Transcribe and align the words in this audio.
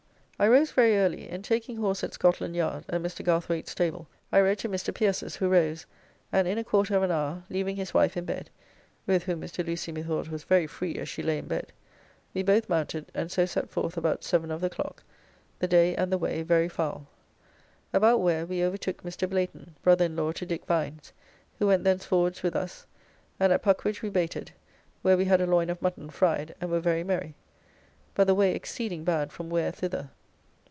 I 0.39 0.47
rose 0.47 0.71
very 0.71 0.97
early, 0.97 1.29
and 1.29 1.43
taking 1.43 1.77
horse 1.77 2.03
at 2.03 2.15
Scotland 2.15 2.55
Yard, 2.55 2.85
at 2.89 2.99
Mr. 3.03 3.23
Garthwayt's 3.23 3.69
stable, 3.69 4.07
I 4.31 4.41
rode 4.41 4.57
to 4.57 4.69
Mr. 4.69 4.91
Pierces, 4.91 5.35
who 5.35 5.47
rose, 5.47 5.85
and 6.31 6.47
in 6.47 6.57
a 6.57 6.63
quarter 6.63 6.97
of 6.97 7.03
an 7.03 7.11
hour, 7.11 7.43
leaving 7.47 7.75
his 7.75 7.93
wife 7.93 8.17
in 8.17 8.25
bed 8.25 8.49
(with 9.05 9.25
whom 9.25 9.39
Mr. 9.41 9.63
Lucy 9.63 9.91
methought 9.91 10.29
was 10.29 10.43
very 10.43 10.65
free 10.65 10.95
as 10.95 11.07
she 11.07 11.21
lay 11.21 11.37
in 11.37 11.45
bed), 11.47 11.71
we 12.33 12.41
both 12.41 12.69
mounted, 12.69 13.11
and 13.13 13.31
so 13.31 13.45
set 13.45 13.69
forth 13.69 13.95
about 13.97 14.23
seven 14.23 14.49
of 14.49 14.61
the 14.61 14.69
clock, 14.71 15.03
the 15.59 15.67
day 15.67 15.95
and 15.95 16.11
the 16.11 16.17
way 16.17 16.41
very 16.41 16.67
foul. 16.67 17.05
About 17.93 18.19
Ware 18.19 18.47
we 18.47 18.63
overtook 18.65 19.03
Mr. 19.03 19.29
Blayton, 19.29 19.75
brother 19.83 20.05
in 20.05 20.15
law 20.15 20.31
to 20.31 20.45
Dick 20.47 20.65
Vines, 20.65 21.13
who 21.59 21.67
went 21.67 21.83
thenceforwards 21.83 22.41
with 22.41 22.55
us, 22.55 22.87
and 23.39 23.53
at 23.53 23.61
Puckeridge 23.61 24.01
we 24.01 24.09
baited, 24.09 24.53
where 25.03 25.17
we 25.17 25.25
had 25.25 25.39
a 25.39 25.45
loin 25.45 25.69
of 25.69 25.83
mutton 25.83 26.09
fried, 26.09 26.55
and 26.59 26.71
were 26.71 26.79
very 26.79 27.03
merry, 27.03 27.35
but 28.15 28.25
the 28.25 28.33
way 28.33 28.55
exceeding 28.55 29.03
bad 29.03 29.31
from 29.31 29.47
Ware 29.47 29.71
thither. 29.71 30.09